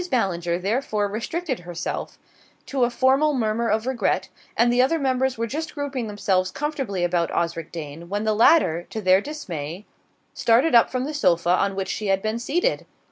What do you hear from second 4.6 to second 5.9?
the other members were just